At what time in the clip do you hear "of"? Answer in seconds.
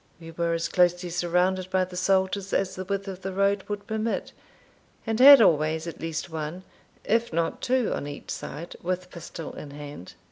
3.07-3.21